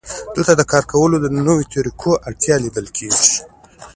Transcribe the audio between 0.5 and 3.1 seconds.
د کار کولو د نویو طریقو اړتیا لیدل